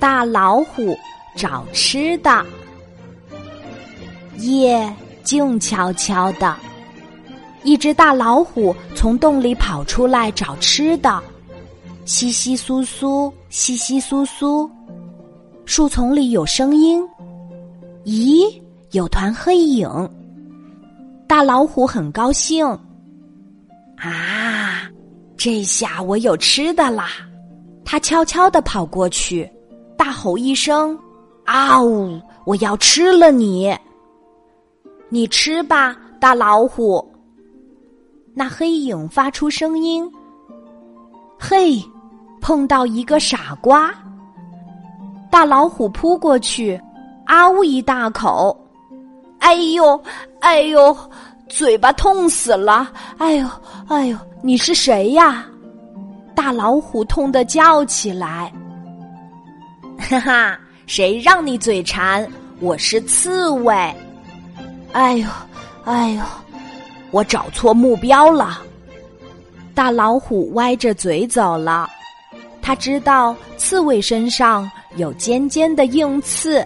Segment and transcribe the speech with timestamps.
[0.00, 0.96] 大老虎
[1.36, 2.44] 找吃的，
[4.38, 6.56] 夜静悄悄的，
[7.64, 11.22] 一只大老虎从洞里跑出来找吃的，
[12.04, 14.70] 稀稀疏疏，稀稀疏疏，
[15.66, 17.02] 树丛里有声音，
[18.04, 18.60] 咦，
[18.92, 19.88] 有团黑影，
[21.26, 22.64] 大老虎很高兴，
[23.96, 24.88] 啊，
[25.36, 27.27] 这下我有吃的啦！
[27.90, 29.50] 他悄悄地跑过去。
[29.96, 30.96] 大吼一声
[31.46, 32.20] ：“啊呜！
[32.44, 33.74] 我要吃了你！
[35.08, 37.02] 你吃吧，大老虎。”
[38.36, 40.06] 那黑影发出声音
[41.40, 41.82] ：“嘿，
[42.42, 43.90] 碰到一个傻瓜！”
[45.32, 46.78] 大老虎扑过去，
[47.24, 48.54] 啊呜一大口，
[49.38, 49.98] 哎呦，
[50.40, 50.94] 哎呦，
[51.48, 52.92] 嘴巴痛死了！
[53.16, 53.48] 哎呦，
[53.88, 55.46] 哎呦，你是谁呀？
[56.38, 58.52] 大老虎痛得叫起来。
[59.98, 60.56] 哈哈，
[60.86, 62.24] 谁让你嘴馋？
[62.60, 63.74] 我是刺猬。
[64.92, 65.26] 哎呦，
[65.82, 66.22] 哎呦，
[67.10, 68.62] 我找错目标了。
[69.74, 71.90] 大老虎歪着嘴走了，
[72.62, 76.64] 他知道刺猬身上有尖尖的硬刺。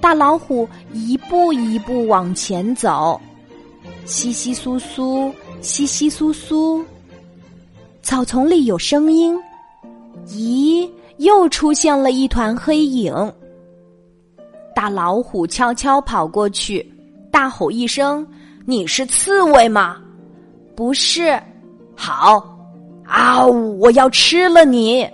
[0.00, 3.20] 大老虎一步一步往前走，
[4.04, 6.84] 稀稀疏疏，稀稀疏疏。
[8.06, 9.36] 草丛里有声音，
[10.28, 10.88] 咦？
[11.16, 13.12] 又出现了一团黑影，
[14.76, 16.88] 大老虎悄悄跑过去，
[17.32, 18.24] 大吼一声
[18.64, 19.96] ：“你是刺猬吗
[20.76, 21.36] ？”“不是。
[21.96, 22.56] ”“好，
[23.04, 23.76] 啊呜！
[23.80, 25.04] 我要吃了你！”“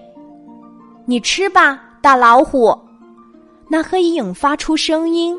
[1.06, 2.78] 你吃吧，大老虎。”
[3.70, 5.34] 那黑影发出声音：“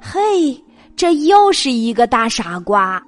[0.00, 0.56] 嘿，
[0.94, 3.04] 这又是一个大傻瓜！”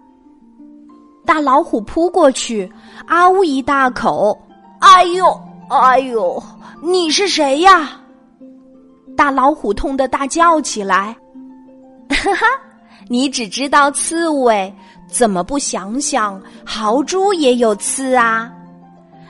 [1.28, 2.72] 大老虎扑过去，
[3.06, 4.36] 啊呜一大口
[4.80, 6.42] ，“哎呦！”哎呦，
[6.82, 8.00] 你是谁呀？
[9.14, 11.14] 大老虎痛得大叫起来。
[12.08, 12.46] 哈哈，
[13.08, 14.74] 你只知道刺猬，
[15.06, 18.50] 怎么不想想豪猪也有刺啊？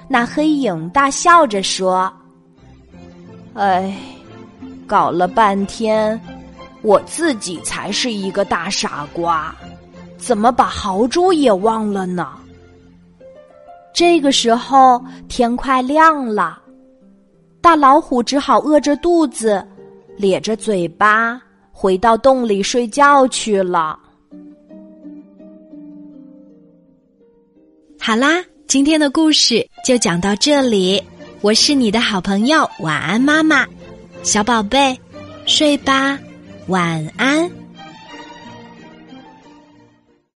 [0.06, 2.12] 那黑影大笑着说
[3.54, 3.92] ：“哎，
[4.86, 6.18] 搞了半天，
[6.82, 9.52] 我自己才是一个大傻瓜，
[10.18, 12.34] 怎么把豪猪也忘了呢？”
[13.94, 16.60] 这个时候天快亮了，
[17.60, 19.66] 大老虎只好饿着肚子，
[20.16, 21.40] 咧着嘴巴
[21.72, 23.98] 回到洞里睡觉去了。
[27.98, 31.02] 好啦，今天的故事就讲到这里，
[31.40, 33.66] 我是你的好朋友晚安妈妈，
[34.22, 34.96] 小宝贝，
[35.46, 36.16] 睡吧，
[36.68, 37.57] 晚安。